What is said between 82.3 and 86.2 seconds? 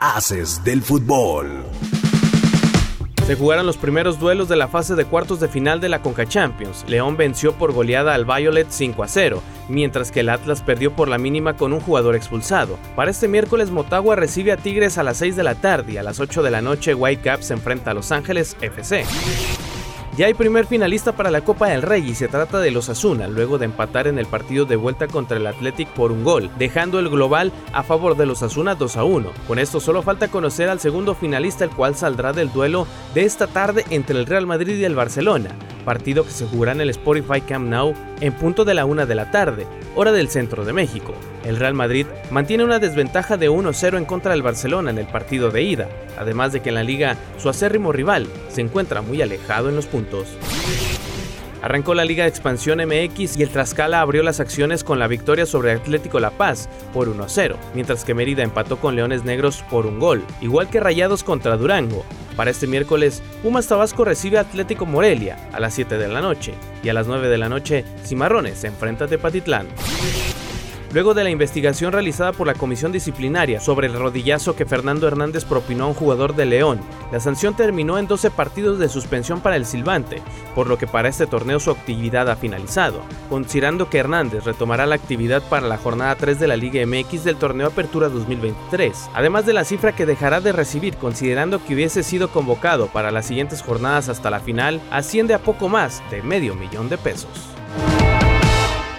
ha finalizado, considerando que Hernández retomará la actividad para la jornada